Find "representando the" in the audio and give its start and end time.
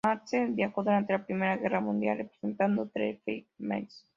2.17-3.21